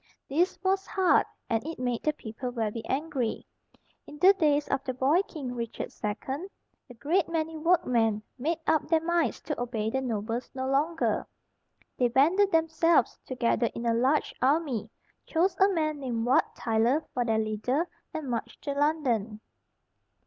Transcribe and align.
This 0.27 0.57
was 0.63 0.87
hard, 0.87 1.27
and 1.47 1.63
it 1.63 1.77
made 1.77 2.01
the 2.01 2.11
people 2.13 2.49
very 2.49 2.81
angry. 2.89 3.45
In 4.07 4.17
the 4.17 4.33
days 4.33 4.67
of 4.69 4.83
the 4.83 4.95
boy 4.95 5.21
king 5.27 5.53
Richard 5.53 5.93
II, 6.03 6.47
a 6.89 6.95
great 6.95 7.29
many 7.29 7.55
workmen 7.55 8.23
made 8.39 8.57
up 8.65 8.87
their 8.87 8.99
minds 9.05 9.41
to 9.41 9.61
obey 9.61 9.91
the 9.91 10.01
nobles 10.01 10.49
no 10.55 10.67
longer. 10.67 11.27
They 11.99 12.07
banded 12.07 12.51
themselves 12.51 13.19
together 13.27 13.69
in 13.75 13.85
a 13.85 13.93
large 13.93 14.33
army, 14.41 14.89
chose 15.27 15.55
a 15.59 15.69
man 15.71 15.99
named 15.99 16.25
Wat 16.25 16.55
Tyler 16.55 17.05
for 17.13 17.23
their 17.23 17.37
leader, 17.37 17.87
and 18.11 18.27
marched 18.27 18.63
to 18.63 18.73
London. 18.73 19.39